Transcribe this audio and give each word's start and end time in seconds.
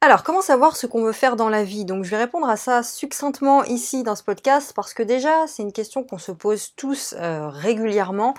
Alors, 0.00 0.22
comment 0.22 0.42
savoir 0.42 0.76
ce 0.76 0.86
qu'on 0.86 1.02
veut 1.02 1.12
faire 1.12 1.34
dans 1.34 1.48
la 1.48 1.64
vie? 1.64 1.84
Donc, 1.84 2.04
je 2.04 2.10
vais 2.10 2.18
répondre 2.18 2.48
à 2.48 2.56
ça 2.56 2.84
succinctement 2.84 3.64
ici 3.64 4.04
dans 4.04 4.14
ce 4.14 4.22
podcast 4.22 4.72
parce 4.72 4.94
que 4.94 5.02
déjà, 5.02 5.48
c'est 5.48 5.64
une 5.64 5.72
question 5.72 6.04
qu'on 6.04 6.18
se 6.18 6.30
pose 6.30 6.72
tous 6.76 7.16
euh, 7.18 7.48
régulièrement, 7.48 8.34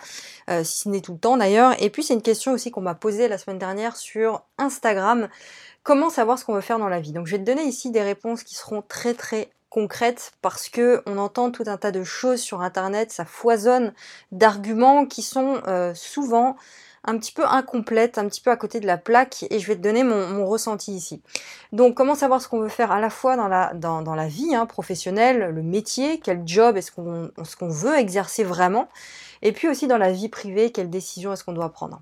euh, 0.50 0.64
si 0.64 0.84
ce 0.84 0.90
n'est 0.90 1.02
tout 1.02 1.12
le 1.12 1.20
temps 1.20 1.36
d'ailleurs. 1.36 1.76
Et 1.84 1.90
puis, 1.90 2.02
c'est 2.02 2.14
une 2.14 2.22
question 2.22 2.54
aussi 2.54 2.72
qu'on 2.72 2.80
m'a 2.80 2.96
posée 2.96 3.28
la 3.28 3.38
semaine 3.38 3.60
dernière 3.60 3.98
sur 3.98 4.42
Instagram. 4.58 5.28
Comment 5.84 6.10
savoir 6.10 6.40
ce 6.40 6.46
qu'on 6.46 6.54
veut 6.54 6.62
faire 6.62 6.80
dans 6.80 6.88
la 6.88 7.02
vie? 7.02 7.12
Donc, 7.12 7.28
je 7.28 7.34
vais 7.34 7.40
te 7.40 7.44
donner 7.44 7.64
ici 7.64 7.92
des 7.92 8.04
réponses 8.04 8.44
qui 8.44 8.56
seront 8.56 8.82
très 8.82 9.14
très 9.14 9.50
concrètes 9.70 10.32
parce 10.42 10.70
que 10.70 11.04
on 11.08 11.18
entend 11.18 11.52
tout 11.52 11.66
un 11.68 11.76
tas 11.76 11.92
de 11.92 12.06
choses 12.06 12.40
sur 12.40 12.62
internet, 12.62 13.12
ça 13.12 13.26
foisonne 13.26 13.94
d'arguments 14.32 15.06
qui 15.06 15.22
sont 15.22 15.62
euh, 15.68 15.94
souvent 15.94 16.56
un 17.06 17.18
petit 17.18 17.32
peu 17.32 17.46
incomplète, 17.46 18.18
un 18.18 18.28
petit 18.28 18.42
peu 18.42 18.52
à 18.52 18.56
côté 18.56 18.80
de 18.80 18.88
la 18.88 18.98
plaque, 18.98 19.46
et 19.50 19.60
je 19.60 19.68
vais 19.68 19.76
te 19.76 19.82
donner 19.82 20.04
mon, 20.04 20.46
ressenti 20.46 20.94
ici. 20.94 21.22
Donc, 21.72 21.96
comment 21.96 22.16
savoir 22.16 22.42
ce 22.42 22.48
qu'on 22.48 22.60
veut 22.60 22.70
faire 22.70 22.92
à 22.92 23.00
la 23.00 23.10
fois 23.10 23.36
dans 23.36 23.48
la, 24.16 24.28
vie 24.28 24.56
hein, 24.56 24.66
professionnelle, 24.66 25.52
le 25.54 25.62
métier, 25.62 26.20
quel 26.20 26.44
job 26.46 26.78
est-ce 26.78 26.92
qu'on 26.92 27.32
ce 27.44 27.66
veut 27.66 27.98
exercer 27.98 28.44
vraiment, 28.44 28.88
et 29.42 29.52
puis 29.52 29.68
aussi 29.68 29.88
dans 29.88 29.98
la 29.98 30.12
vie 30.12 30.30
privée, 30.30 30.72
quelle 30.72 30.90
décision 30.90 31.34
est-ce 31.34 31.44
qu'on 31.44 31.54
doit 31.54 31.70
prendre. 31.70 32.02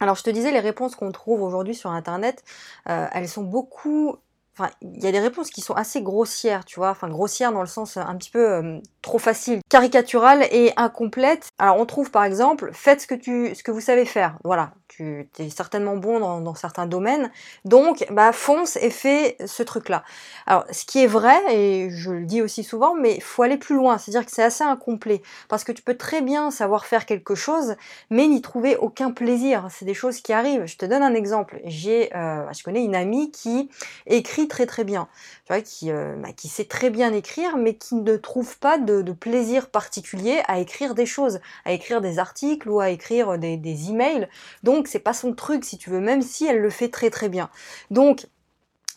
Alors 0.00 0.14
je 0.14 0.22
te 0.22 0.30
disais, 0.30 0.50
les 0.50 0.60
réponses 0.60 0.94
qu'on 0.94 1.10
trouve 1.10 1.42
aujourd'hui 1.42 1.74
sur 1.74 1.90
Internet, 1.90 2.44
euh, 2.88 3.06
elles 3.12 3.28
sont 3.28 3.42
beaucoup 3.42 4.16
Enfin, 4.58 4.70
il 4.80 5.04
y 5.04 5.06
a 5.06 5.12
des 5.12 5.20
réponses 5.20 5.50
qui 5.50 5.60
sont 5.60 5.74
assez 5.74 6.00
grossières, 6.00 6.64
tu 6.64 6.80
vois, 6.80 6.90
enfin 6.90 7.08
grossières 7.08 7.52
dans 7.52 7.60
le 7.60 7.66
sens 7.66 7.98
un 7.98 8.14
petit 8.16 8.30
peu 8.30 8.50
euh, 8.50 8.80
trop 9.02 9.18
facile, 9.18 9.60
caricaturales 9.68 10.46
et 10.50 10.72
incomplètes. 10.76 11.48
Alors 11.58 11.78
on 11.78 11.84
trouve 11.84 12.10
par 12.10 12.24
exemple, 12.24 12.70
faites 12.72 13.02
ce 13.02 13.06
que 13.06 13.14
tu, 13.14 13.54
ce 13.54 13.62
que 13.62 13.70
vous 13.70 13.82
savez 13.82 14.06
faire. 14.06 14.38
Voilà, 14.44 14.72
tu 14.88 15.28
es 15.38 15.50
certainement 15.50 15.96
bon 15.96 16.40
dans, 16.40 16.54
certains 16.54 16.86
domaines, 16.86 17.30
donc 17.66 18.06
bah 18.10 18.32
fonce 18.32 18.76
et 18.76 18.88
fais 18.88 19.36
ce 19.44 19.62
truc-là. 19.62 20.04
Alors 20.46 20.64
ce 20.70 20.86
qui 20.86 21.02
est 21.02 21.06
vrai 21.06 21.36
et 21.54 21.90
je 21.90 22.12
le 22.12 22.24
dis 22.24 22.40
aussi 22.40 22.64
souvent, 22.64 22.94
mais 22.94 23.20
faut 23.20 23.42
aller 23.42 23.58
plus 23.58 23.76
loin, 23.76 23.98
c'est-à-dire 23.98 24.24
que 24.24 24.32
c'est 24.32 24.42
assez 24.42 24.64
incomplet 24.64 25.20
parce 25.48 25.64
que 25.64 25.72
tu 25.72 25.82
peux 25.82 25.96
très 25.96 26.22
bien 26.22 26.50
savoir 26.50 26.86
faire 26.86 27.04
quelque 27.04 27.34
chose, 27.34 27.76
mais 28.08 28.26
n'y 28.26 28.40
trouver 28.40 28.76
aucun 28.76 29.10
plaisir. 29.10 29.68
C'est 29.70 29.84
des 29.84 29.94
choses 29.94 30.22
qui 30.22 30.32
arrivent. 30.32 30.64
Je 30.64 30.78
te 30.78 30.86
donne 30.86 31.02
un 31.02 31.14
exemple. 31.14 31.60
J'ai, 31.64 32.14
euh, 32.16 32.50
je 32.56 32.62
connais 32.62 32.82
une 32.82 32.94
amie 32.94 33.30
qui 33.30 33.68
écrit 34.06 34.45
très 34.48 34.66
très 34.66 34.84
bien, 34.84 35.08
tu 35.44 35.52
vois, 35.52 35.62
qui, 35.62 35.90
euh, 35.90 36.16
bah, 36.16 36.32
qui 36.32 36.48
sait 36.48 36.64
très 36.64 36.90
bien 36.90 37.12
écrire, 37.12 37.56
mais 37.56 37.76
qui 37.76 37.94
ne 37.96 38.16
trouve 38.16 38.58
pas 38.58 38.78
de, 38.78 39.02
plaisir 39.12 39.70
particulier 39.70 40.42
à 40.46 40.58
écrire 40.58 40.94
des 40.94 41.06
choses, 41.06 41.40
à 41.64 41.72
écrire 41.72 42.00
des 42.00 42.18
articles 42.18 42.68
ou 42.68 42.80
à 42.80 42.90
écrire 42.90 43.38
des, 43.38 43.56
des 43.56 43.90
emails. 43.90 44.28
Donc 44.62 44.88
c'est 44.88 44.98
pas 44.98 45.14
son 45.14 45.32
truc 45.34 45.64
si 45.64 45.78
tu 45.78 45.90
veux, 45.90 46.00
même 46.00 46.22
si 46.22 46.46
elle 46.46 46.60
le 46.60 46.70
fait 46.70 46.88
très 46.88 47.10
très 47.10 47.28
bien. 47.28 47.50
Donc 47.90 48.26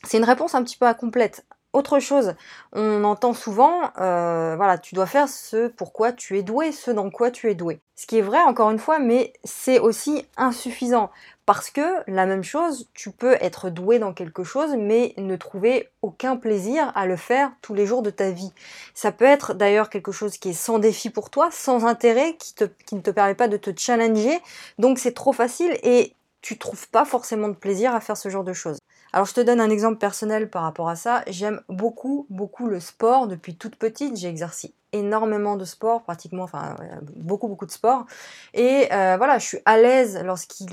c'est 0.04 0.18
une 0.18 0.24
réponse 0.24 0.56
un 0.56 0.64
petit 0.64 0.78
peu 0.78 0.86
incomplète. 0.86 1.46
Autre 1.72 2.00
chose, 2.00 2.34
on 2.74 3.04
entend 3.04 3.34
souvent, 3.34 3.92
euh, 4.00 4.56
voilà, 4.56 4.80
tu 4.80 4.96
dois 4.96 5.06
faire 5.06 5.30
ce 5.30 5.68
pourquoi 5.68 6.12
tu 6.12 6.36
es 6.40 6.42
doué, 6.42 6.72
ce 6.72 6.90
dans 6.90 7.12
quoi 7.12 7.30
tu 7.30 7.48
es 7.52 7.54
doué. 7.54 7.80
Ce 7.96 8.08
qui 8.08 8.18
est 8.18 8.24
vrai, 8.24 8.40
encore 8.42 8.72
une 8.72 8.80
fois, 8.80 8.98
mais 8.98 9.34
c'est 9.44 9.78
aussi 9.78 10.26
insuffisant. 10.36 11.12
Parce 11.46 11.70
que 11.70 11.82
la 12.08 12.26
même 12.26 12.44
chose, 12.44 12.90
tu 12.96 13.12
peux 13.12 13.34
être 13.40 13.70
doué 13.70 14.00
dans 14.00 14.14
quelque 14.14 14.44
chose, 14.44 14.76
mais 14.80 15.14
ne 15.18 15.36
trouver 15.36 15.90
aucun 16.02 16.38
plaisir 16.38 16.92
à 16.96 17.06
le 17.06 17.16
faire 17.18 17.52
tous 17.62 17.76
les 17.76 17.86
jours 17.86 18.02
de 18.02 18.10
ta 18.10 18.32
vie. 18.32 18.52
Ça 18.96 19.12
peut 19.12 19.26
être 19.26 19.54
d'ailleurs 19.54 19.92
quelque 19.92 20.12
chose 20.12 20.38
qui 20.38 20.50
est 20.50 20.54
sans 20.54 20.80
défi 20.80 21.12
pour 21.12 21.30
toi, 21.30 21.50
sans 21.52 21.86
intérêt, 21.86 22.36
qui, 22.38 22.56
qui 22.88 22.96
ne 22.96 23.02
te 23.02 23.12
permet 23.12 23.36
pas 23.36 23.48
de 23.48 23.58
te 23.58 23.70
challenger. 23.78 24.40
Donc 24.80 24.98
c'est 24.98 25.14
trop 25.14 25.34
facile 25.34 25.78
et 25.84 26.16
tu 26.42 26.58
trouves 26.58 26.90
pas 26.90 27.06
forcément 27.06 27.50
de 27.50 27.54
plaisir 27.54 27.94
à 27.94 28.00
faire 28.02 28.18
ce 28.18 28.30
genre 28.30 28.44
de 28.44 28.54
choses. 28.54 28.80
Alors 29.14 29.26
je 29.26 29.34
te 29.34 29.42
donne 29.42 29.62
un 29.62 29.70
exemple 29.70 29.98
personnel 29.98 30.50
par 30.50 30.64
rapport 30.64 30.90
à 30.90 30.96
ça. 30.96 31.24
J'aime 31.28 31.62
beaucoup, 31.70 32.26
beaucoup 32.30 32.68
le 32.68 32.80
sport. 32.80 33.28
Depuis 33.28 33.56
toute 33.56 33.76
petite, 33.76 34.18
j'ai 34.18 34.28
exercé 34.28 34.74
énormément 34.92 35.56
de 35.56 35.66
sport, 35.66 36.02
pratiquement, 36.04 36.44
enfin 36.44 36.76
beaucoup 37.16 37.48
beaucoup 37.48 37.66
de 37.66 37.72
sport. 37.72 38.06
Et 38.54 38.88
euh, 38.92 39.16
voilà, 39.18 39.38
je 39.38 39.46
suis 39.46 39.58
à 39.66 39.78
l'aise 39.78 40.20
lorsqu'il 40.24 40.68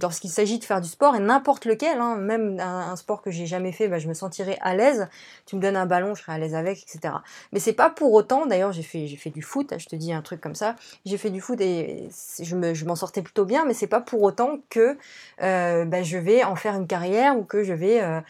lorsqu'il 0.00 0.30
s'agit 0.30 0.58
de 0.58 0.64
faire 0.64 0.80
du 0.80 0.88
sport 0.88 1.16
et 1.16 1.20
n'importe 1.20 1.64
lequel, 1.64 1.98
hein, 1.98 2.16
même 2.16 2.60
un, 2.60 2.94
sport 2.96 3.22
que 3.22 3.30
j'ai 3.30 3.46
jamais 3.46 3.72
fait, 3.72 3.88
bah, 3.88 3.98
je 3.98 4.08
me 4.08 4.14
sentirais 4.14 4.58
à 4.60 4.74
l'aise. 4.74 5.08
Tu 5.46 5.56
me 5.56 5.60
donnes 5.60 5.76
un 5.76 5.86
ballon, 5.86 6.14
je 6.14 6.22
serais 6.22 6.32
à 6.32 6.38
l'aise 6.38 6.54
avec, 6.54 6.82
etc. 6.82 7.14
Mais 7.52 7.58
c'est 7.58 7.72
pas 7.72 7.90
pour 7.90 8.12
autant. 8.12 8.46
D'ailleurs, 8.46 8.72
j'ai 8.72 8.82
fait 8.82 9.06
j'ai 9.06 9.16
fait 9.16 9.30
du 9.30 9.42
foot. 9.42 9.74
Je 9.76 9.86
te 9.86 9.96
dis 9.96 10.12
un 10.12 10.22
truc 10.22 10.40
comme 10.40 10.54
ça. 10.54 10.76
J'ai 11.04 11.18
fait 11.18 11.30
du 11.30 11.40
foot 11.40 11.60
et 11.60 12.08
je 12.40 12.56
me 12.56 12.74
je 12.74 12.84
m'en 12.84 12.96
sortais 12.96 13.22
plutôt 13.22 13.44
bien, 13.44 13.64
mais 13.64 13.74
c'est 13.74 13.86
pas 13.88 14.00
pour 14.00 14.22
autant 14.22 14.58
que 14.70 14.96
euh, 15.42 15.84
bah, 15.84 16.02
je 16.02 16.18
vais 16.18 16.44
en 16.44 16.54
faire 16.54 16.76
une 16.76 16.86
carrière 16.86 17.36
ou 17.36 17.42
que 17.44 17.64
je 17.64 17.72
vais 17.72 18.00
euh, 18.02 18.20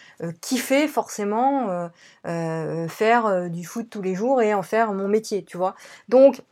kiffer 0.41 0.89
forcément 0.89 1.91
faire 2.89 3.51
du 3.51 3.65
foot 3.65 3.89
tous 3.91 4.03
les 4.03 4.15
jours 4.15 4.43
et 4.43 4.55
en 4.55 4.63
faire 4.63 4.93
mon 4.93 5.09
métier 5.09 5.18
tu 5.21 5.57
vois. 5.57 5.75
Donc, 6.09 6.43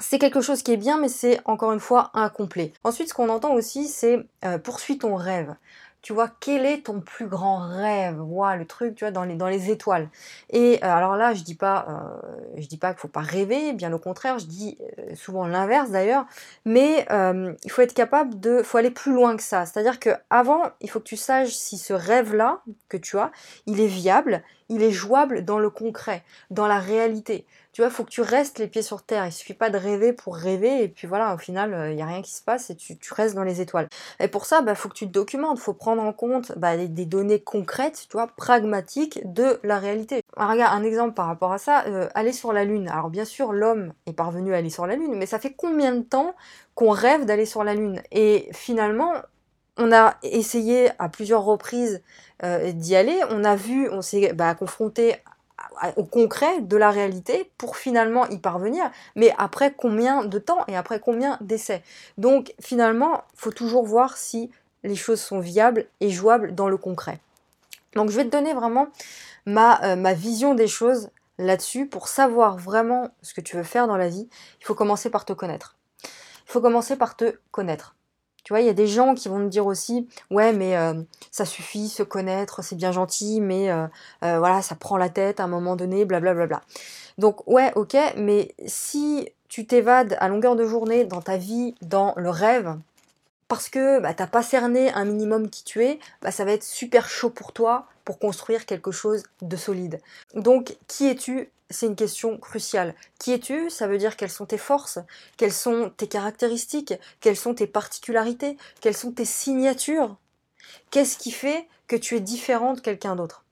c'est 0.00 0.18
quelque 0.18 0.40
chose 0.40 0.62
qui 0.62 0.72
est 0.72 0.76
bien, 0.76 0.98
mais 0.98 1.08
c'est 1.08 1.40
encore 1.44 1.72
une 1.72 1.80
fois 1.80 2.10
incomplet. 2.14 2.72
Ensuite, 2.84 3.08
ce 3.08 3.14
qu'on 3.14 3.28
entend 3.28 3.52
aussi, 3.52 3.86
c'est 3.86 4.18
euh, 4.44 4.58
poursuis 4.58 4.98
ton 4.98 5.14
rêve 5.14 5.54
tu 6.02 6.14
vois, 6.14 6.30
quel 6.40 6.64
est 6.64 6.86
ton 6.86 7.02
plus 7.02 7.26
grand 7.26 7.58
rêve? 7.58 8.16
Voilà, 8.16 8.56
le 8.56 8.66
truc, 8.66 8.94
tu 8.94 9.04
vois, 9.04 9.10
dans 9.10 9.48
les, 9.48 9.70
étoiles. 9.70 10.08
Et 10.48 10.78
euh, 10.82 10.86
alors 10.86 11.14
là, 11.14 11.34
je 11.34 11.42
dis 11.42 11.54
pas, 11.54 11.86
euh, 11.90 12.56
je 12.56 12.66
dis 12.68 12.78
pas 12.78 12.94
qu'il 12.94 13.00
faut 13.00 13.08
pas 13.08 13.20
rêver, 13.20 13.74
bien 13.74 13.92
au 13.92 13.98
contraire, 13.98 14.38
je 14.38 14.46
dis 14.46 14.78
souvent 15.14 15.46
l'inverse 15.46 15.90
d'ailleurs, 15.90 16.24
mais 16.64 17.06
il 17.10 17.70
faut 17.70 17.82
être 17.82 17.92
capable 17.92 18.40
de, 18.40 18.62
faut 18.62 18.78
aller 18.78 18.90
plus 18.90 19.12
loin 19.12 19.36
que 19.36 19.42
ça. 19.42 19.66
C'est-à-dire 19.66 20.00
que 20.00 20.08
avant, 20.30 20.62
il 20.80 20.88
faut 20.88 21.00
que 21.00 21.04
tu 21.04 21.18
saches 21.18 21.52
si 21.52 21.76
ce 21.76 21.92
rêve-là 21.92 22.62
que 22.88 22.96
tu 22.96 23.18
as, 23.18 23.30
il 23.66 23.78
est 23.78 23.86
viable, 23.86 24.42
il 24.70 24.82
est 24.82 24.90
jouable 24.90 25.44
dans 25.44 25.58
le 25.58 25.68
concret, 25.68 26.22
dans 26.50 26.66
la 26.66 26.78
réalité. 26.78 27.44
Tu 27.72 27.82
vois, 27.82 27.88
il 27.88 27.92
faut 27.92 28.04
que 28.04 28.10
tu 28.10 28.22
restes 28.22 28.58
les 28.58 28.66
pieds 28.66 28.82
sur 28.82 29.02
terre. 29.02 29.26
Il 29.26 29.32
suffit 29.32 29.54
pas 29.54 29.70
de 29.70 29.76
rêver 29.76 30.12
pour 30.12 30.34
rêver 30.34 30.82
et 30.82 30.88
puis 30.88 31.06
voilà, 31.06 31.34
au 31.34 31.38
final, 31.38 31.90
il 31.90 31.96
n'y 31.96 32.02
a 32.02 32.06
rien 32.06 32.22
qui 32.22 32.32
se 32.32 32.42
passe 32.42 32.70
et 32.70 32.76
tu, 32.76 32.96
restes 33.12 33.34
dans 33.34 33.44
les 33.44 33.60
étoiles. 33.60 33.88
Et 34.18 34.28
pour 34.28 34.44
ça, 34.44 34.58
il 34.60 34.64
bah, 34.64 34.74
faut 34.74 34.88
que 34.88 34.94
tu 34.94 35.06
te 35.06 35.12
documentes, 35.12 35.58
faut 35.58 35.74
prendre 35.74 36.02
en 36.02 36.12
compte 36.12 36.52
bah, 36.56 36.76
des, 36.76 37.06
données 37.06 37.40
concrètes, 37.40 38.06
tu 38.08 38.16
vois, 38.16 38.26
pragmatiques 38.26 39.20
de 39.24 39.60
la 39.62 39.78
réalité. 39.78 40.22
Alors, 40.36 40.50
regarde, 40.50 40.80
un 40.80 40.84
exemple 40.84 41.14
par 41.14 41.26
rapport 41.26 41.52
à 41.52 41.58
ça, 41.58 41.84
euh, 41.86 42.08
aller 42.14 42.32
sur 42.32 42.52
la 42.52 42.64
Lune. 42.64 42.88
Alors 42.88 43.10
bien 43.10 43.24
sûr, 43.24 43.52
l'homme 43.52 43.92
est 44.06 44.12
parvenu 44.12 44.54
à 44.54 44.58
aller 44.58 44.70
sur 44.70 44.86
la 44.86 44.96
Lune, 44.96 45.14
mais 45.14 45.26
ça 45.26 45.38
fait 45.38 45.52
combien 45.52 45.94
de 45.94 46.02
temps 46.02 46.34
qu'on 46.74 46.90
rêve 46.90 47.24
d'aller 47.24 47.46
sur 47.46 47.64
la 47.64 47.74
Lune? 47.74 48.02
Et 48.10 48.48
finalement, 48.52 49.12
on 49.76 49.92
a 49.92 50.16
essayé 50.22 50.90
à 50.98 51.08
plusieurs 51.08 51.44
reprises 51.44 52.02
euh, 52.42 52.72
d'y 52.72 52.96
aller, 52.96 53.18
on 53.30 53.44
a 53.44 53.56
vu, 53.56 53.88
on 53.90 54.02
s'est 54.02 54.32
bah, 54.32 54.54
confronté 54.54 55.16
au 55.96 56.04
concret 56.04 56.60
de 56.60 56.76
la 56.76 56.90
réalité 56.90 57.50
pour 57.56 57.76
finalement 57.76 58.26
y 58.28 58.38
parvenir, 58.38 58.90
mais 59.14 59.32
après 59.38 59.72
combien 59.72 60.24
de 60.24 60.38
temps 60.38 60.64
et 60.68 60.76
après 60.76 61.00
combien 61.00 61.38
d'essais? 61.40 61.82
Donc 62.18 62.54
finalement, 62.60 63.22
faut 63.34 63.50
toujours 63.50 63.84
voir 63.84 64.16
si 64.16 64.50
les 64.82 64.96
choses 64.96 65.20
sont 65.20 65.40
viables 65.40 65.86
et 66.00 66.10
jouables 66.10 66.54
dans 66.54 66.68
le 66.68 66.76
concret. 66.76 67.20
Donc 67.94 68.10
je 68.10 68.16
vais 68.16 68.24
te 68.24 68.30
donner 68.30 68.54
vraiment 68.54 68.88
euh, 69.48 69.96
ma 69.96 70.14
vision 70.14 70.54
des 70.54 70.68
choses 70.68 71.10
là-dessus. 71.38 71.86
Pour 71.86 72.08
savoir 72.08 72.56
vraiment 72.56 73.10
ce 73.22 73.34
que 73.34 73.40
tu 73.40 73.56
veux 73.56 73.62
faire 73.62 73.86
dans 73.86 73.96
la 73.96 74.08
vie, 74.08 74.28
il 74.60 74.64
faut 74.64 74.74
commencer 74.74 75.10
par 75.10 75.24
te 75.24 75.32
connaître. 75.32 75.76
Il 76.02 76.52
faut 76.52 76.60
commencer 76.60 76.96
par 76.96 77.16
te 77.16 77.36
connaître. 77.50 77.94
Tu 78.44 78.52
vois, 78.52 78.60
il 78.60 78.66
y 78.66 78.70
a 78.70 78.74
des 78.74 78.86
gens 78.86 79.14
qui 79.14 79.28
vont 79.28 79.38
me 79.38 79.48
dire 79.48 79.66
aussi, 79.66 80.08
ouais, 80.30 80.52
mais 80.52 80.76
euh, 80.76 80.94
ça 81.30 81.44
suffit, 81.44 81.88
se 81.88 82.02
connaître, 82.02 82.62
c'est 82.62 82.76
bien 82.76 82.92
gentil, 82.92 83.40
mais 83.40 83.70
euh, 83.70 83.86
voilà, 84.20 84.62
ça 84.62 84.74
prend 84.74 84.96
la 84.96 85.08
tête 85.08 85.40
à 85.40 85.44
un 85.44 85.48
moment 85.48 85.76
donné, 85.76 86.04
blablabla. 86.04 86.46
Bla, 86.46 86.46
bla, 86.46 86.58
bla. 86.58 86.66
Donc 87.18 87.46
ouais, 87.46 87.72
ok, 87.74 87.96
mais 88.16 88.54
si 88.66 89.28
tu 89.48 89.66
t'évades 89.66 90.16
à 90.20 90.28
longueur 90.28 90.56
de 90.56 90.64
journée 90.64 91.04
dans 91.04 91.20
ta 91.20 91.36
vie, 91.36 91.74
dans 91.82 92.14
le 92.16 92.30
rêve, 92.30 92.76
parce 93.48 93.68
que 93.68 94.00
bah, 94.00 94.14
t'as 94.14 94.28
pas 94.28 94.42
cerné 94.42 94.92
un 94.92 95.04
minimum 95.04 95.50
qui 95.50 95.64
tu 95.64 95.84
es, 95.84 95.98
bah, 96.22 96.30
ça 96.30 96.44
va 96.44 96.52
être 96.52 96.62
super 96.62 97.08
chaud 97.08 97.30
pour 97.30 97.52
toi 97.52 97.86
pour 98.04 98.18
construire 98.18 98.64
quelque 98.64 98.92
chose 98.92 99.24
de 99.42 99.56
solide. 99.56 100.00
Donc, 100.34 100.76
qui 100.86 101.08
es-tu 101.08 101.50
C'est 101.70 101.86
une 101.86 101.96
question 101.96 102.36
cruciale. 102.36 102.94
Qui 103.18 103.32
es-tu? 103.32 103.70
Ça 103.70 103.86
veut 103.86 103.98
dire 103.98 104.16
quelles 104.16 104.30
sont 104.30 104.46
tes 104.46 104.58
forces, 104.58 104.98
quelles 105.36 105.52
sont 105.52 105.92
tes 105.96 106.08
caractéristiques, 106.08 106.94
quelles 107.20 107.36
sont 107.36 107.54
tes 107.54 107.68
particularités, 107.68 108.56
quelles 108.80 108.96
sont 108.96 109.12
tes 109.12 109.24
signatures? 109.24 110.16
Qu'est-ce 110.90 111.16
qui 111.16 111.30
fait 111.30 111.68
que 111.86 111.96
tu 111.96 112.16
es 112.16 112.20
différent 112.20 112.74
de 112.74 112.80
quelqu'un 112.80 113.14
d'autre? 113.16 113.44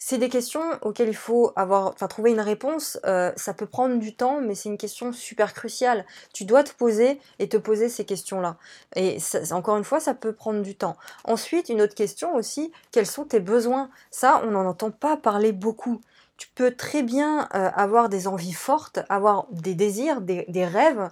C'est 0.00 0.18
des 0.18 0.28
questions 0.28 0.62
auxquelles 0.82 1.08
il 1.08 1.16
faut 1.16 1.52
avoir, 1.56 1.88
enfin, 1.88 2.06
trouver 2.06 2.30
une 2.30 2.40
réponse. 2.40 3.00
Euh, 3.04 3.32
ça 3.36 3.52
peut 3.52 3.66
prendre 3.66 3.98
du 3.98 4.14
temps, 4.14 4.40
mais 4.40 4.54
c'est 4.54 4.68
une 4.68 4.78
question 4.78 5.12
super 5.12 5.54
cruciale. 5.54 6.06
Tu 6.32 6.44
dois 6.44 6.62
te 6.62 6.72
poser 6.72 7.20
et 7.40 7.48
te 7.48 7.56
poser 7.56 7.88
ces 7.88 8.04
questions-là. 8.04 8.56
Et 8.94 9.18
encore 9.50 9.76
une 9.76 9.82
fois, 9.84 9.98
ça 9.98 10.14
peut 10.14 10.32
prendre 10.32 10.62
du 10.62 10.76
temps. 10.76 10.96
Ensuite, 11.24 11.68
une 11.68 11.82
autre 11.82 11.96
question 11.96 12.36
aussi, 12.36 12.70
quels 12.92 13.06
sont 13.06 13.24
tes 13.24 13.40
besoins? 13.40 13.90
Ça, 14.12 14.40
on 14.44 14.52
n'en 14.52 14.66
entend 14.66 14.92
pas 14.92 15.16
parler 15.16 15.50
beaucoup. 15.50 16.00
Tu 16.38 16.48
peux 16.54 16.70
très 16.70 17.02
bien 17.02 17.48
euh, 17.54 17.68
avoir 17.74 18.08
des 18.08 18.28
envies 18.28 18.52
fortes, 18.52 19.00
avoir 19.08 19.48
des 19.50 19.74
désirs, 19.74 20.20
des, 20.20 20.64
rêves, 20.64 21.10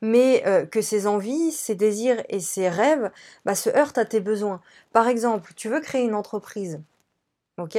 mais 0.00 0.44
euh, 0.46 0.64
que 0.64 0.80
ces 0.80 1.08
envies, 1.08 1.50
ces 1.50 1.74
désirs 1.74 2.22
et 2.28 2.38
ces 2.38 2.68
rêves 2.68 3.10
bah, 3.44 3.56
se 3.56 3.68
heurtent 3.70 3.98
à 3.98 4.04
tes 4.04 4.20
besoins. 4.20 4.60
Par 4.92 5.08
exemple, 5.08 5.52
tu 5.56 5.68
veux 5.68 5.80
créer 5.80 6.04
une 6.04 6.14
entreprise, 6.14 6.80
ok? 7.58 7.76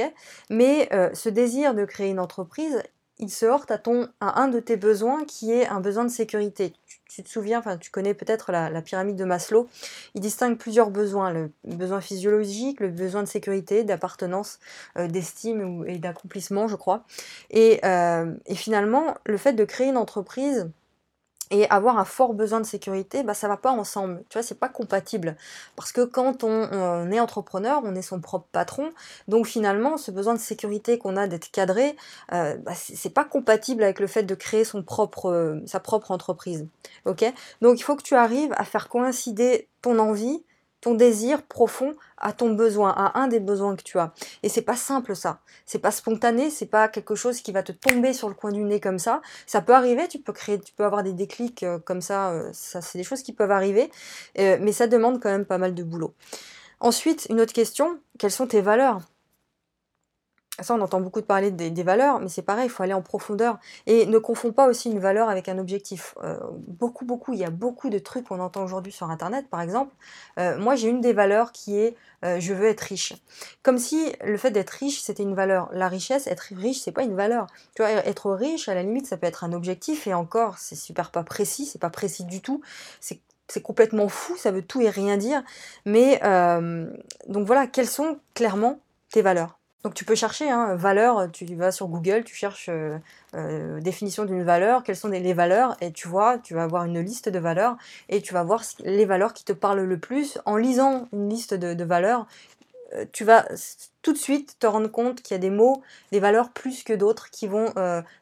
Mais 0.50 0.88
euh, 0.92 1.10
ce 1.14 1.30
désir 1.30 1.74
de 1.74 1.86
créer 1.86 2.10
une 2.10 2.20
entreprise, 2.20 2.82
il 3.20 3.30
se 3.30 3.44
heurte 3.44 3.70
à, 3.70 3.78
ton, 3.78 4.08
à 4.20 4.40
un 4.40 4.48
de 4.48 4.58
tes 4.60 4.76
besoins 4.76 5.24
qui 5.24 5.52
est 5.52 5.66
un 5.66 5.80
besoin 5.80 6.04
de 6.04 6.10
sécurité. 6.10 6.72
Tu, 7.08 7.22
te 7.22 7.28
souviens, 7.28 7.62
tu 7.78 7.90
connais 7.90 8.14
peut-être 8.14 8.50
la, 8.50 8.82
pyramide 8.82 9.16
de 9.16 9.24
Maslow, 9.24 9.68
il 10.14 10.20
distingue 10.20 10.56
plusieurs 10.56 10.90
besoins, 10.90 11.32
le 11.32 11.50
besoin 11.64 12.00
physiologique, 12.00 12.80
le 12.80 12.88
besoin 12.88 13.22
de 13.22 13.28
sécurité, 13.28 13.84
d'appartenance, 13.84 14.58
euh, 14.96 15.06
d'estime 15.06 15.84
et 15.86 15.98
d'accomplissement, 15.98 16.66
je 16.66 16.76
crois. 16.76 17.04
Et, 17.50 17.80
euh, 17.84 18.32
et 18.46 18.54
finalement, 18.54 19.14
le 19.26 19.36
fait 19.36 19.52
de 19.52 19.64
créer 19.64 19.88
une 19.88 19.96
entreprise, 19.96 20.70
et 21.50 21.68
avoir 21.68 21.98
un 21.98 22.04
fort 22.04 22.32
besoin 22.34 22.60
de 22.60 22.66
sécurité, 22.66 23.22
bah, 23.22 23.34
ça 23.34 23.48
va 23.48 23.56
pas 23.56 23.70
ensemble. 23.70 24.22
Tu 24.28 24.38
vois, 24.38 24.42
c'est 24.42 24.58
pas 24.58 24.68
compatible. 24.68 25.36
Parce 25.76 25.92
que 25.92 26.02
quand 26.02 26.44
on, 26.44 27.10
est 27.10 27.20
entrepreneur, 27.20 27.82
on 27.84 27.94
est 27.94 28.02
son 28.02 28.20
propre 28.20 28.46
patron. 28.52 28.90
Donc 29.28 29.46
finalement, 29.46 29.96
ce 29.96 30.10
besoin 30.10 30.34
de 30.34 30.38
sécurité 30.38 30.98
qu'on 30.98 31.16
a 31.16 31.26
d'être 31.26 31.50
cadré, 31.50 31.96
euh, 32.32 32.56
bah, 32.56 32.72
c'est 32.74 33.12
pas 33.12 33.24
compatible 33.24 33.82
avec 33.82 34.00
le 34.00 34.06
fait 34.06 34.22
de 34.22 34.34
créer 34.34 34.64
son 34.64 34.82
propre, 34.82 35.30
euh, 35.30 35.60
sa 35.66 35.80
propre 35.80 36.10
entreprise. 36.12 36.66
Ok? 37.04 37.24
Donc 37.60 37.80
il 37.80 37.82
faut 37.82 37.96
que 37.96 38.02
tu 38.02 38.14
arrives 38.14 38.52
à 38.56 38.64
faire 38.64 38.88
coïncider 38.88 39.68
ton 39.82 39.98
envie 39.98 40.42
ton 40.80 40.94
désir 40.94 41.42
profond 41.42 41.94
à 42.18 42.32
ton 42.32 42.50
besoin, 42.50 42.90
à 42.90 43.18
un 43.18 43.28
des 43.28 43.40
besoins 43.40 43.76
que 43.76 43.82
tu 43.82 43.98
as. 43.98 44.12
Et 44.42 44.48
c'est 44.48 44.62
pas 44.62 44.76
simple 44.76 45.16
ça. 45.16 45.40
C'est 45.66 45.78
pas 45.78 45.90
spontané, 45.90 46.50
c'est 46.50 46.66
pas 46.66 46.88
quelque 46.88 47.14
chose 47.14 47.40
qui 47.40 47.52
va 47.52 47.62
te 47.62 47.72
tomber 47.72 48.12
sur 48.12 48.28
le 48.28 48.34
coin 48.34 48.52
du 48.52 48.62
nez 48.62 48.80
comme 48.80 48.98
ça. 48.98 49.22
Ça 49.46 49.60
peut 49.60 49.74
arriver, 49.74 50.08
tu 50.08 50.18
peux 50.18 50.32
créer, 50.32 50.58
tu 50.60 50.72
peux 50.72 50.84
avoir 50.84 51.02
des 51.02 51.12
déclics 51.12 51.62
euh, 51.62 51.78
comme 51.78 52.00
ça, 52.00 52.30
euh, 52.30 52.50
ça 52.52 52.80
c'est 52.80 52.98
des 52.98 53.04
choses 53.04 53.22
qui 53.22 53.32
peuvent 53.32 53.50
arriver, 53.50 53.90
euh, 54.38 54.58
mais 54.60 54.72
ça 54.72 54.86
demande 54.86 55.20
quand 55.20 55.30
même 55.30 55.46
pas 55.46 55.58
mal 55.58 55.74
de 55.74 55.82
boulot. 55.82 56.14
Ensuite, 56.80 57.26
une 57.30 57.40
autre 57.40 57.52
question, 57.52 57.98
quelles 58.18 58.30
sont 58.30 58.46
tes 58.46 58.62
valeurs? 58.62 59.00
Ça, 60.62 60.74
on 60.74 60.80
entend 60.80 61.00
beaucoup 61.00 61.22
parler 61.22 61.50
des, 61.50 61.82
valeurs, 61.82 62.20
mais 62.20 62.28
c'est 62.28 62.42
pareil, 62.42 62.66
il 62.66 62.70
faut 62.70 62.82
aller 62.82 62.94
en 62.94 63.02
profondeur. 63.02 63.58
Et 63.86 64.06
ne 64.06 64.18
confonds 64.18 64.52
pas 64.52 64.66
aussi 64.66 64.90
une 64.90 64.98
valeur 64.98 65.28
avec 65.28 65.48
un 65.48 65.58
objectif. 65.58 66.14
Euh, 66.22 66.38
beaucoup, 66.68 67.04
beaucoup, 67.04 67.32
il 67.32 67.38
y 67.38 67.44
a 67.44 67.50
beaucoup 67.50 67.88
de 67.90 67.98
trucs 67.98 68.28
qu'on 68.28 68.40
entend 68.40 68.62
aujourd'hui 68.62 68.92
sur 68.92 69.10
Internet, 69.10 69.46
par 69.48 69.60
exemple. 69.60 69.94
Euh, 70.38 70.58
moi, 70.58 70.74
j'ai 70.74 70.88
une 70.88 71.00
des 71.00 71.12
valeurs 71.12 71.52
qui 71.52 71.78
est 71.78 71.96
euh, 72.22 72.38
je 72.38 72.52
veux 72.52 72.66
être 72.66 72.82
riche. 72.82 73.14
Comme 73.62 73.78
si 73.78 74.12
le 74.22 74.36
fait 74.36 74.50
d'être 74.50 74.70
riche, 74.70 75.00
c'était 75.00 75.22
une 75.22 75.34
valeur. 75.34 75.70
La 75.72 75.88
richesse, 75.88 76.26
être 76.26 76.52
riche, 76.54 76.80
c'est 76.80 76.92
pas 76.92 77.02
une 77.02 77.16
valeur. 77.16 77.46
Tu 77.74 77.82
vois, 77.82 77.90
être 77.90 78.30
riche, 78.32 78.68
à 78.68 78.74
la 78.74 78.82
limite, 78.82 79.06
ça 79.06 79.16
peut 79.16 79.26
être 79.26 79.44
un 79.44 79.52
objectif, 79.52 80.06
et 80.06 80.12
encore, 80.12 80.58
c'est 80.58 80.76
super 80.76 81.10
pas 81.10 81.24
précis, 81.24 81.64
c'est 81.64 81.78
pas 81.78 81.90
précis 81.90 82.24
du 82.24 82.42
tout. 82.42 82.60
C'est 83.00 83.62
complètement 83.62 84.08
fou, 84.08 84.36
ça 84.36 84.52
veut 84.52 84.62
tout 84.62 84.80
et 84.80 84.90
rien 84.90 85.16
dire. 85.16 85.42
Mais 85.86 86.20
donc 87.26 87.46
voilà, 87.46 87.66
quelles 87.66 87.88
sont 87.88 88.18
clairement 88.34 88.78
tes 89.10 89.22
valeurs? 89.22 89.59
Donc 89.82 89.94
tu 89.94 90.04
peux 90.04 90.14
chercher, 90.14 90.50
hein, 90.50 90.74
valeur, 90.74 91.30
tu 91.32 91.46
vas 91.54 91.72
sur 91.72 91.88
Google, 91.88 92.22
tu 92.24 92.34
cherches 92.34 92.68
euh, 92.68 92.98
euh, 93.34 93.80
définition 93.80 94.26
d'une 94.26 94.42
valeur, 94.42 94.82
quelles 94.82 94.96
sont 94.96 95.08
les 95.08 95.32
valeurs, 95.32 95.74
et 95.80 95.90
tu 95.90 96.06
vois, 96.06 96.38
tu 96.38 96.54
vas 96.54 96.64
avoir 96.64 96.84
une 96.84 97.00
liste 97.00 97.30
de 97.30 97.38
valeurs, 97.38 97.76
et 98.10 98.20
tu 98.20 98.34
vas 98.34 98.42
voir 98.42 98.62
les 98.80 99.06
valeurs 99.06 99.32
qui 99.32 99.44
te 99.44 99.52
parlent 99.52 99.80
le 99.80 99.98
plus. 99.98 100.38
En 100.44 100.56
lisant 100.56 101.08
une 101.14 101.30
liste 101.30 101.54
de, 101.54 101.84
valeurs, 101.84 102.26
euh, 102.94 103.06
tu 103.10 103.24
vas 103.24 103.46
tout 104.02 104.12
de 104.12 104.18
suite 104.18 104.56
te 104.58 104.66
rendre 104.66 104.88
compte 104.88 105.22
qu'il 105.22 105.34
y 105.34 105.38
a 105.38 105.40
des 105.40 105.50
mots, 105.50 105.82
des 106.12 106.20
valeurs 106.20 106.50
plus 106.50 106.82
que 106.82 106.92
d'autres 106.92 107.30
qui 107.30 107.46
vont 107.46 107.72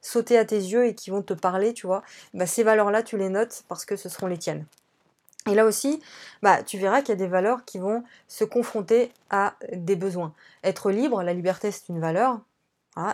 sauter 0.01 0.39
à 0.39 0.45
tes 0.45 0.57
yeux 0.57 0.87
et 0.87 0.95
qui 0.95 1.11
vont 1.11 1.23
te 1.23 1.35
parler, 1.35 1.73
tu 1.73 1.87
vois. 1.87 2.03
Bah, 2.35 2.47
ces 2.47 2.63
valeurs-là, 2.63 3.03
tu 3.03 3.17
les 3.17 3.31
notes 3.31 3.65
parce 3.69 3.85
que 3.85 3.97
ce 3.97 4.09
seront 4.09 4.27
les 4.29 4.39
tiennes. 4.39 4.65
Et 5.49 5.55
là 5.55 5.65
aussi, 5.65 6.01
bah, 6.43 6.63
tu 6.63 6.79
verras 6.79 7.01
qu'il 7.01 7.11
y 7.11 7.13
a 7.13 7.17
des 7.17 7.27
valeurs 7.27 7.65
qui 7.65 7.79
vont 7.79 8.05
se 8.27 8.45
confronter 8.45 9.13
à 9.31 9.55
des 9.73 9.97
besoins. 9.97 10.35
Être 10.63 10.91
libre, 10.91 11.23
la 11.23 11.33
liberté 11.33 11.71
c'est 11.71 11.89
une 11.89 12.01
valeur. 12.01 12.41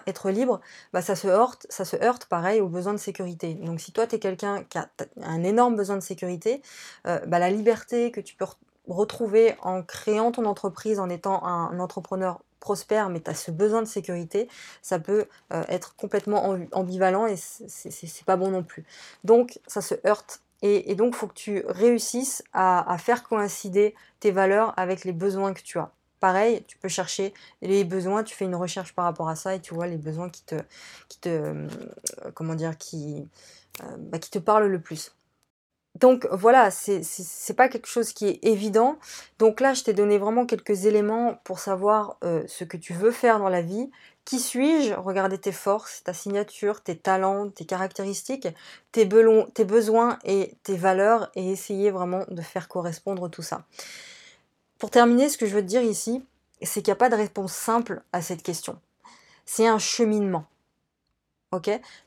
être 0.06 0.31
libre, 0.31 0.60
bah, 0.92 1.02
ça, 1.02 1.14
se 1.14 1.28
heurte, 1.28 1.66
ça 1.70 1.84
se 1.84 1.96
heurte 1.96 2.26
pareil 2.26 2.60
aux 2.60 2.69
besoins 2.69 2.94
de 2.94 2.98
sécurité. 2.98 3.54
Donc 3.54 3.81
si 3.81 3.92
toi 3.92 4.06
tu 4.06 4.16
es 4.16 4.19
quelqu'un 4.19 4.64
qui 4.64 4.78
a 4.78 4.88
un 5.22 5.42
énorme 5.44 5.76
besoin 5.76 5.96
de 5.96 6.02
sécurité, 6.02 6.62
euh, 7.06 7.19
bah, 7.26 7.38
la 7.38 7.50
liberté 7.50 8.10
que 8.10 8.20
tu 8.20 8.34
peux 8.34 8.46
retrouver 8.88 9.54
en 9.62 9.82
créant 9.82 10.32
ton 10.32 10.44
entreprise, 10.44 11.00
en 11.00 11.08
étant 11.08 11.44
un, 11.44 11.78
entrepreneur 11.81 12.40
prospère, 12.60 13.10
mais 13.10 13.20
tu 13.20 13.31
as 13.31 13.34
ce 13.34 13.50
besoin 13.50 13.82
de 13.82 13.86
sécurité, 13.86 14.48
ça 14.81 14.98
peut 14.98 15.26
euh, 15.52 15.62
être 15.69 15.96
complètement 15.96 16.56
ambivalent 16.72 17.26
et 17.26 17.36
c'est 17.36 18.25
pas 18.25 18.36
bon 18.36 18.50
non 18.50 18.62
plus. 18.62 18.84
Donc 19.22 19.60
ça 19.66 19.82
se 19.82 19.94
heurte 20.06 20.40
et, 20.66 20.94
donc, 20.94 21.12
il 21.14 21.16
faut 21.19 21.26
que 21.26 21.34
tu 21.34 21.62
réussisses 21.66 22.43
à, 22.55 22.96
faire 22.99 23.22
coïncider 23.22 23.94
tes 24.19 24.31
valeurs 24.31 24.72
avec 24.78 25.05
les 25.05 25.12
besoins 25.12 25.52
que 25.52 25.61
tu 25.61 25.78
as. 25.78 25.93
Pareil, 26.20 26.64
tu 26.66 26.78
peux 26.78 26.88
chercher 26.88 27.34
les 27.61 27.84
besoins, 27.84 28.25
tu 28.25 28.34
fais 28.34 28.46
une 28.46 28.55
recherche 28.55 28.94
par 28.94 29.05
rapport 29.05 29.28
à 29.28 29.37
ça 29.37 29.55
et 29.55 29.61
tu 29.61 29.75
vois 29.75 29.87
les 29.87 29.99
besoins 29.99 30.31
qui 30.31 30.43
te, 30.43 30.55
qui 31.11 31.20
te 31.20 31.28
euh, 31.28 31.69
comment 32.32 32.55
dire, 32.55 32.78
qui, 32.78 33.28
euh, 33.82 33.96
bah, 33.99 34.19
qui 34.19 34.31
te 34.31 34.38
parlent 34.38 34.69
le 34.69 34.81
plus. 34.81 35.14
Donc 35.94 36.26
voilà, 36.32 36.70
c'est 36.73 37.55
pas 37.56 37.69
quelque 37.69 37.87
chose 37.87 38.12
qui 38.12 38.26
est 38.26 38.44
évident. 38.44 38.99
Donc 39.38 39.61
là, 39.61 39.75
je 39.75 39.85
t'ai 39.85 39.93
donné 39.93 40.19
vraiment 40.19 40.44
quelques 40.44 40.87
éléments 40.87 41.38
pour 41.44 41.61
savoir 41.61 42.17
euh, 42.25 42.43
ce 42.49 42.64
que 42.64 42.76
tu 42.76 42.93
veux 42.93 43.12
faire 43.12 43.38
dans 43.38 43.49
la 43.49 43.62
vie, 43.62 43.91
qui 44.25 44.41
suis-je? 44.41 44.94
Regardez 44.94 45.38
tes 45.38 45.52
forces, 45.52 46.02
ta 46.02 46.12
signature, 46.12 46.81
tes 46.81 46.96
talents, 46.96 47.50
tes 47.50 47.64
caractéristiques, 47.64 48.49
tes, 48.91 49.05
besoins 49.05 50.19
et 50.25 50.55
tes 50.62 50.76
valeurs 50.76 51.31
et 51.37 51.50
essayer 51.50 51.91
vraiment 51.91 52.25
de 52.29 52.43
faire 52.43 52.69
correspondre 52.69 53.31
tout 53.31 53.43
ça. 53.43 53.64
Pour 54.79 54.91
terminer, 54.91 55.29
ce 55.29 55.38
que 55.38 55.46
je 55.46 55.55
veux 55.55 55.62
te 55.62 55.67
dire 55.67 55.82
ici, 55.82 56.25
c'est 56.62 56.81
qu'il 56.81 56.91
n'y 56.91 56.96
a 56.96 56.96
pas 56.96 57.11
de 57.11 57.17
réponse 57.17 57.52
simple 57.52 58.02
à 58.12 58.23
cette 58.23 58.43
question. 58.43 58.81
C'est 59.44 59.67
un 59.67 59.79
cheminement. 59.79 60.46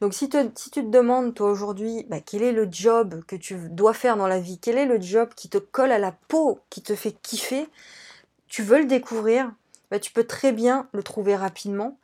Donc 0.02 0.14
si, 0.14 0.30
si, 0.56 0.72
tu 0.72 0.84
te 0.84 0.90
demandes 0.90 1.34
toi 1.34 1.50
aujourd'hui 1.50 2.06
bah, 2.10 2.20
quel 2.20 2.44
est 2.44 2.52
le 2.52 2.68
job 2.70 3.24
que 3.28 3.36
tu 3.36 3.56
dois 3.70 3.94
faire 3.94 4.18
dans 4.18 4.28
la 4.28 4.40
vie, 4.40 4.60
quel 4.60 4.78
est 4.78 4.86
le 4.86 5.00
job 5.02 5.30
qui 5.36 5.50
te 5.50 5.58
colle 5.58 5.92
à 5.92 6.00
la 6.00 6.12
peau, 6.12 6.60
qui 6.70 6.82
te 6.82 6.96
fait 6.96 7.12
kiffer, 7.12 7.68
tu 8.48 8.64
veux 8.64 8.80
le 8.80 8.86
découvrir, 8.86 9.52
bah, 9.92 10.00
tu 10.00 10.12
peux 10.12 10.26
très 10.26 10.52
bien 10.52 10.88
le 10.94 11.04
trouver 11.04 11.36
rapidement 11.36 11.98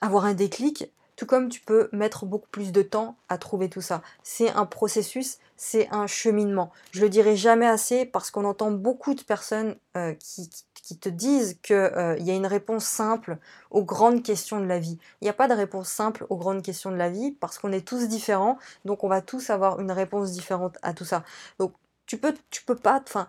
avoir 0.00 0.24
un 0.24 0.34
déclic, 0.34 0.92
tout 1.16 1.26
comme 1.26 1.48
tu 1.48 1.60
peux 1.60 1.88
mettre 1.92 2.26
beaucoup 2.26 2.48
plus 2.50 2.70
de 2.70 2.82
temps 2.82 3.16
à 3.28 3.38
trouver 3.38 3.68
tout 3.68 3.80
ça. 3.80 4.02
C'est 4.22 4.50
un 4.50 4.66
processus, 4.66 5.38
c'est 5.56 5.88
un 5.90 6.06
cheminement. 6.06 6.70
Je 6.92 7.00
le 7.00 7.08
dirai 7.08 7.36
jamais 7.36 7.66
assez 7.66 8.06
parce 8.06 8.30
qu'on 8.30 8.44
entend 8.44 8.70
beaucoup 8.70 9.14
de 9.14 9.22
personnes 9.22 9.76
euh, 9.96 10.14
qui, 10.14 10.48
te 10.96 11.08
disent 11.08 11.58
qu'il 11.62 11.76
euh, 11.76 12.16
y 12.18 12.30
a 12.30 12.34
une 12.34 12.46
réponse 12.46 12.84
simple 12.84 13.38
aux 13.70 13.82
grandes 13.82 14.22
questions 14.22 14.60
de 14.60 14.66
la 14.66 14.78
vie. 14.78 14.98
Il 15.20 15.24
n'y 15.24 15.30
a 15.30 15.34
pas 15.34 15.48
de 15.48 15.54
réponse 15.54 15.88
simple 15.88 16.26
aux 16.30 16.36
grandes 16.36 16.62
questions 16.62 16.90
de 16.90 16.96
la 16.96 17.10
vie 17.10 17.32
parce 17.32 17.58
qu'on 17.58 17.72
est 17.72 17.86
tous 17.86 18.08
différents, 18.08 18.58
donc 18.84 19.04
on 19.04 19.08
va 19.08 19.20
tous 19.20 19.50
avoir 19.50 19.80
une 19.80 19.92
réponse 19.92 20.32
différente 20.32 20.78
à 20.82 20.94
tout 20.94 21.04
ça. 21.04 21.24
Donc 21.58 21.72
tu 22.06 22.16
peux, 22.16 22.34
tu 22.50 22.62
peux 22.64 22.76
pas, 22.76 23.00
enfin, 23.02 23.28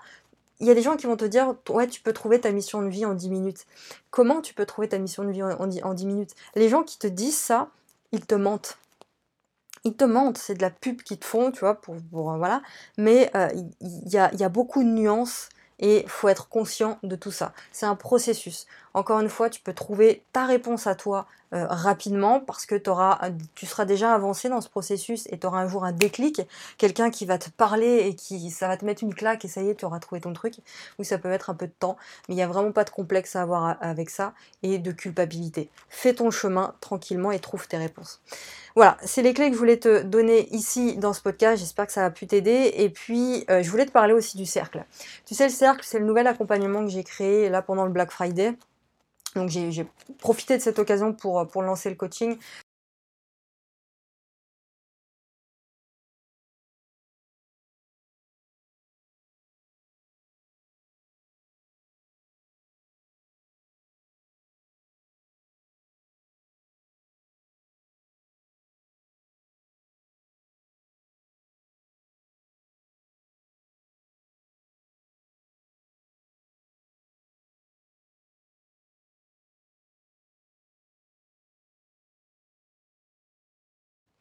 il 0.60 0.68
y 0.68 0.72
a 0.72 0.74
des 0.74 0.82
gens 0.82 0.96
qui 0.96 1.06
vont 1.06 1.18
te 1.18 1.26
dire 1.26 1.56
ouais 1.70 1.88
tu 1.88 2.02
peux 2.02 2.14
trouver 2.14 2.40
ta 2.40 2.52
mission 2.52 2.82
de 2.82 2.90
vie 2.90 3.06
en 3.06 3.14
10 3.14 3.30
minutes. 3.30 3.66
Comment 4.12 4.42
tu 4.42 4.54
peux 4.54 4.66
trouver 4.66 4.90
ta 4.90 4.98
mission 4.98 5.24
de 5.24 5.32
vie 5.32 5.44
en, 5.44 5.94
10 5.94 6.06
minutes? 6.06 6.36
Les 6.56 6.70
gens 6.70 6.84
qui 6.84 6.98
te 7.00 7.08
disent 7.08 7.38
ça, 7.38 7.70
ils 8.12 8.26
te 8.26 8.36
mentent. 8.36 8.78
Ils 9.86 9.96
te 9.96 10.04
mentent, 10.04 10.38
c'est 10.38 10.56
de 10.56 10.62
la 10.62 10.70
pub 10.70 11.02
qu'ils 11.02 11.20
te 11.20 11.26
font, 11.26 11.52
tu 11.52 11.62
vois, 11.62 11.76
pour, 11.76 11.96
voilà. 12.12 12.62
Mais 12.98 13.32
euh, 13.36 13.48
il 13.82 14.10
y, 14.10 14.18
a, 14.18 14.34
y, 14.36 14.44
a, 14.44 14.50
beaucoup 14.50 14.84
de 14.84 14.90
nuances 14.90 15.48
et 15.80 16.06
faut 16.08 16.28
être 16.30 16.50
conscient 16.50 17.00
de 17.04 17.16
tout 17.16 17.32
ça. 17.32 17.54
C'est 17.72 17.86
un 17.86 17.96
processus. 17.96 18.68
Encore 18.94 19.20
une 19.20 19.30
fois, 19.30 19.50
tu 19.50 19.62
peux 19.62 19.74
trouver 19.74 20.24
ta 20.34 20.46
réponse 20.46 20.88
à 20.88 20.96
toi 20.96 21.28
euh, 21.52 21.66
rapidement 21.68 22.40
parce 22.40 22.68
que 22.68 22.90
auras, 22.90 23.32
tu 23.56 23.66
seras 23.66 23.86
déjà 23.86 24.14
avancé 24.14 24.50
dans 24.50 24.62
ce 24.62 24.70
processus 24.70 25.28
et 25.32 25.40
tu 25.40 25.48
auras 25.48 25.62
un 25.62 25.68
jour 25.68 25.84
un 25.84 25.92
déclic, 25.92 26.42
quelqu'un 26.78 27.10
qui 27.10 27.26
va 27.26 27.40
te 27.40 27.50
parler 27.50 28.08
et 28.08 28.16
qui 28.16 28.52
ça 28.52 28.68
va 28.68 28.78
te 28.78 28.86
mettre 28.86 29.04
une 29.04 29.16
claque 29.16 29.46
et 29.46 29.48
ça 29.48 29.64
y 29.64 29.70
est, 29.70 29.76
tu 29.76 29.86
auras 29.86 30.00
trouvé 30.00 30.22
ton 30.22 30.34
truc. 30.34 30.56
Ou 31.00 31.04
ça 31.04 31.18
peut 31.18 31.30
mettre 31.30 31.50
un 31.50 31.56
peu 31.56 31.66
de 31.66 31.74
temps, 31.78 31.98
mais 32.28 32.36
il 32.36 32.38
n'y 32.38 32.44
a 32.44 32.48
vraiment 32.48 32.72
pas 32.72 32.84
de 32.84 32.92
complexe 32.92 33.36
à 33.36 33.42
avoir 33.42 33.78
avec 33.82 34.10
ça 34.10 34.34
et 34.62 34.78
de 34.78 34.92
culpabilité. 34.92 35.70
Fais 35.90 36.14
ton 36.14 36.30
chemin 36.30 36.76
tranquillement 36.82 37.32
et 37.32 37.40
trouve 37.40 37.68
tes 37.68 37.78
réponses. 37.78 38.22
Voilà, 38.76 38.98
c'est 39.04 39.24
les 39.24 39.34
clés 39.34 39.48
que 39.50 39.56
je 39.56 39.60
voulais 39.60 39.80
te 39.80 40.04
donner 40.04 40.48
ici 40.54 40.98
dans 40.98 41.14
ce 41.14 41.22
podcast. 41.22 41.60
J'espère 41.60 41.88
que 41.88 41.94
ça 41.94 42.06
a 42.06 42.12
pu 42.12 42.28
t'aider. 42.28 42.74
Et 42.76 42.90
puis, 42.90 43.44
euh, 43.50 43.64
je 43.64 43.70
voulais 43.72 43.86
te 43.86 43.92
parler 43.92 44.14
aussi 44.14 44.38
du 44.38 44.46
cercle. 44.46 44.86
Tu 45.26 45.36
sais, 45.36 45.46
le 45.46 45.54
cercle, 45.54 45.82
c'est 45.84 46.00
le 46.00 46.06
nouvel 46.06 46.28
accompagnement 46.28 46.84
que 46.86 46.92
j'ai 46.92 47.04
créé 47.04 47.50
là 47.50 47.62
pendant 47.62 47.86
le 47.86 47.92
Black 47.92 48.12
Friday. 48.12 48.56
Donc 49.36 49.50
j'ai 49.50 49.88
profité 50.20 50.58
de 50.58 50.62
cette 50.62 50.80
occasion 50.80 51.14
pour, 51.14 51.48
pour 51.48 51.62
lancer 51.62 51.90
le 51.90 51.96
coaching. 51.96 52.38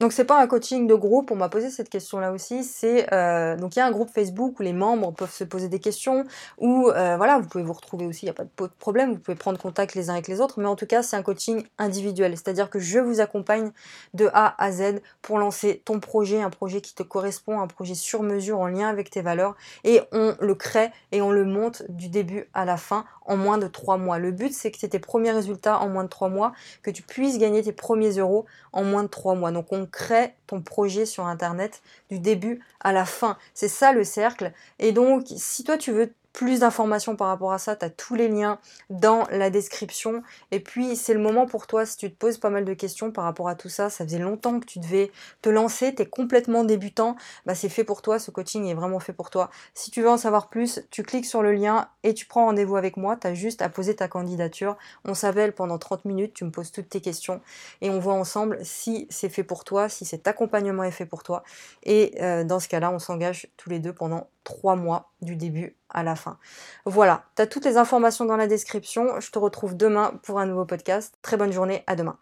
Donc 0.01 0.13
c'est 0.13 0.25
pas 0.25 0.41
un 0.41 0.47
coaching 0.47 0.87
de 0.87 0.95
groupe, 0.95 1.33
on 1.33 1.35
m'a 1.35 1.49
posé 1.49 1.71
cette 1.71 1.89
question-là 1.89 2.31
aussi. 2.31 2.63
C'est 2.63 3.13
euh, 3.13 3.57
donc 3.57 3.75
il 3.75 3.81
y 3.81 3.83
a 3.83 3.87
un 3.87 3.91
groupe 3.91 4.11
Facebook 4.11 4.61
où 4.61 4.63
les 4.63 4.73
membres 4.73 5.13
peuvent 5.13 5.33
se 5.33 5.43
poser 5.43 5.67
des 5.67 5.81
questions, 5.81 6.25
où 6.57 6.89
euh, 6.91 7.17
voilà, 7.17 7.41
vous 7.41 7.49
pouvez 7.49 7.65
vous 7.65 7.73
retrouver 7.73 8.07
aussi, 8.07 8.25
il 8.25 8.27
n'y 8.27 8.31
a 8.31 8.35
pas 8.35 8.45
de 8.45 8.71
problème, 8.79 9.15
vous 9.15 9.19
pouvez 9.19 9.37
prendre 9.37 9.59
contact 9.59 9.97
les 9.97 10.09
uns 10.09 10.13
avec 10.13 10.29
les 10.29 10.41
autres, 10.41 10.61
mais 10.61 10.69
en 10.69 10.77
tout 10.77 10.87
cas 10.87 11.03
c'est 11.03 11.17
un 11.17 11.25
coaching 11.25 11.65
individuel, 11.79 12.37
c'est-à-dire 12.37 12.71
que 12.71 12.79
je 12.79 13.01
vous 13.01 13.19
accompagne 13.19 13.73
de 14.15 14.31
A 14.35 14.55
à 14.63 14.71
Z 14.71 15.01
pour 15.21 15.37
lancer 15.37 15.83
ton 15.85 15.99
projet, 15.99 16.43
un 16.43 16.51
projet 16.51 16.81
qui 16.81 16.95
te 16.95 17.03
correspond, 17.03 17.61
un 17.61 17.67
projet 17.67 17.97
sur 17.97 18.23
mesure 18.23 18.61
en 18.61 18.69
lien 18.69 18.87
avec 18.87 19.11
tes 19.11 19.21
valeurs, 19.21 19.57
et 19.83 20.01
on 20.13 20.37
le 20.39 20.55
crée 20.55 20.93
et 21.11 21.23
on 21.23 21.33
le 21.33 21.45
monte 21.45 21.83
du 21.89 22.09
début 22.09 22.49
à 22.55 22.65
la 22.65 22.77
fin 22.77 23.05
en 23.27 23.37
moins 23.37 23.59
de 23.59 23.67
trois 23.67 23.97
mois. 23.97 24.21
Le 24.21 24.31
but 24.31 24.55
c'est 24.55 24.71
que 24.71 24.79
tu 24.79 24.89
tes 24.89 25.01
premiers 25.01 25.33
résultats 25.33 25.81
en 25.81 25.89
moins 25.89 26.05
de 26.05 26.09
trois 26.09 26.29
mois, 26.29 26.53
que 26.85 26.93
tu 26.93 27.03
puisses 27.03 27.39
gagner 27.39 27.65
tes 27.65 27.73
premiers 27.73 28.13
euros 28.13 28.47
en 28.73 28.85
moins 28.85 29.03
de 29.03 29.09
trois 29.09 29.35
mois. 29.35 29.51
Donc 29.51 29.67
on 29.73 29.88
crée 29.91 30.35
ton 30.47 30.61
projet 30.61 31.07
sur 31.07 31.27
Internet 31.27 31.83
du 32.11 32.19
début 32.19 32.61
à 32.81 32.93
la 32.93 33.05
fin. 33.05 33.37
C'est 33.55 33.69
ça 33.69 33.93
le 33.93 34.05
cercle. 34.05 34.53
Et 34.79 34.93
donc, 34.93 35.27
si 35.37 35.65
toi 35.65 35.79
tu 35.79 35.93
veux 35.93 36.13
plus 36.39 36.61
d'informations 36.61 37.17
par 37.17 37.27
rapport 37.27 37.53
à 37.53 37.59
ça, 37.59 37.75
tu 37.75 37.85
as 37.85 37.91
tous 37.91 38.15
les 38.15 38.29
liens 38.29 38.61
dans 38.91 39.27
la 39.33 39.51
description. 39.51 40.23
Et 40.53 40.61
puis, 40.61 40.95
c'est 40.95 41.13
le 41.13 41.19
moment 41.19 41.47
pour 41.47 41.67
toi, 41.67 41.85
si 41.85 41.97
tu 41.97 42.09
te 42.09 42.17
poses 42.17 42.39
pas 42.39 42.49
mal 42.49 42.65
de 42.65 42.75
questions 42.75 43.11
par 43.11 43.25
rapport 43.25 43.49
à 43.49 43.57
tout 43.57 43.69
ça, 43.69 43.91
ça 43.91 44.05
faisait 44.05 44.21
longtemps 44.21 44.61
que 44.61 44.65
tu 44.65 44.79
devais 44.79 45.11
te 45.43 45.49
lancer, 45.49 45.93
tu 45.97 46.03
es 46.03 46.07
complètement 46.07 46.63
débutant, 46.63 47.17
bah, 47.45 47.57
c'est 47.57 47.69
fait 47.69 47.83
pour 47.83 48.03
toi, 48.03 48.21
ce 48.21 48.31
coaching 48.31 48.67
est 48.67 48.75
vraiment 48.75 49.01
fait 49.01 49.13
pour 49.13 49.31
toi. 49.31 49.51
Si 49.75 49.91
tu 49.91 50.01
veux 50.01 50.09
en 50.09 50.17
savoir 50.17 50.49
plus, 50.49 50.81
tu 50.93 51.03
cliques 51.03 51.27
sur 51.27 51.43
le 51.43 51.53
lien 51.53 51.89
et 52.05 52.15
tu 52.15 52.25
prends 52.25 52.45
rendez-vous 52.45 52.77
avec 52.77 52.97
moi, 52.97 53.17
tu 53.17 53.27
as 53.27 53.35
juste 53.35 53.61
à 53.61 53.69
poser 53.69 53.97
ta 53.97 54.07
candidature. 54.07 54.77
On 55.05 55.15
s'appelle 55.15 55.53
pendant 55.53 55.79
30 55.79 56.05
minutes, 56.05 56.35
tu 56.35 56.45
me 56.45 56.53
poses 56.53 56.71
toutes 56.71 56.89
tes 56.89 57.01
questions 57.01 57.41
et 57.81 57.91
on 57.91 57.99
voit 57.99 58.15
ensemble 58.15 58.61
si 58.63 59.09
c'est 59.11 59.29
fait 59.29 59.43
pour 59.43 59.65
toi, 59.65 59.89
si 59.89 60.05
cet 60.05 60.29
accompagnement 60.29 60.85
est 60.85 60.93
fait 60.93 61.07
pour 61.07 61.25
toi. 61.25 61.43
Et 61.83 62.15
euh, 62.21 62.45
dans 62.45 62.61
ce 62.61 62.69
cas-là, 62.69 62.93
on 62.93 63.01
s'engage 63.01 63.49
tous 63.57 63.71
les 63.71 63.81
deux 63.81 63.93
pendant 63.93 64.29
trois 64.49 64.77
mois 64.77 65.13
du 65.21 65.37
début 65.37 65.77
à 65.91 66.03
la 66.03 66.17
fin. 66.17 66.39
Voilà, 66.87 67.25
tu 67.37 67.43
as 67.43 67.47
toutes 67.47 67.67
les 67.67 67.77
informations 67.77 68.25
dans 68.25 68.39
la 68.39 68.47
description. 68.47 69.21
Je 69.21 69.31
te 69.31 69.39
retrouve 69.39 69.77
demain 69.77 70.19
pour 70.23 70.41
un 70.41 70.47
nouveau 70.47 70.65
podcast. 70.65 71.19
Très 71.21 71.37
bonne 71.37 71.53
journée, 71.53 71.85
à 71.87 71.97
demain. 71.97 72.19